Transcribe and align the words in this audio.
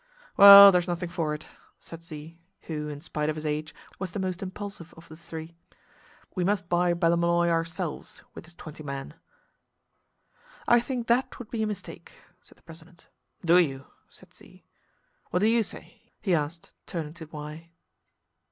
"Well, 0.35 0.71
there 0.71 0.81
is 0.81 0.87
nothing 0.87 1.09
for 1.09 1.31
it," 1.35 1.47
said 1.79 2.03
Z, 2.03 2.39
who, 2.61 2.87
in 2.89 3.01
spite 3.01 3.29
of 3.29 3.35
his 3.35 3.45
age, 3.45 3.71
was 3.99 4.13
the 4.13 4.17
most 4.19 4.41
impulsive 4.41 4.95
of 4.97 5.07
the 5.07 5.15
three. 5.15 5.53
"We 6.35 6.43
must 6.43 6.67
buy 6.67 6.95
Ballymolloy 6.95 7.49
ourselves, 7.49 8.23
with 8.33 8.45
his 8.45 8.55
twenty 8.55 8.81
men." 8.81 9.13
"I 10.67 10.79
think 10.79 11.05
that 11.05 11.37
would 11.37 11.51
be 11.51 11.61
a 11.61 11.67
mistake," 11.67 12.13
said 12.41 12.57
the 12.57 12.63
president. 12.63 13.09
"Do 13.45 13.59
you?" 13.59 13.85
said 14.09 14.33
Z. 14.33 14.63
"What 15.29 15.41
do 15.41 15.47
you 15.47 15.61
say?" 15.61 16.01
he 16.19 16.33
asked, 16.33 16.71
turning 16.87 17.13
to 17.13 17.27
Y. 17.27 17.69